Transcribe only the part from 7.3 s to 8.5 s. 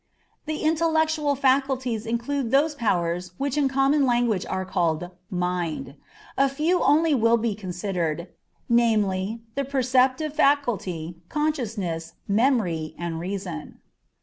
be considered